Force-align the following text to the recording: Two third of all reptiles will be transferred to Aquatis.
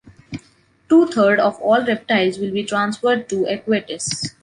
Two 0.89 1.05
third 1.05 1.39
of 1.39 1.61
all 1.61 1.85
reptiles 1.85 2.39
will 2.39 2.49
be 2.51 2.63
transferred 2.63 3.29
to 3.29 3.45
Aquatis. 3.45 4.33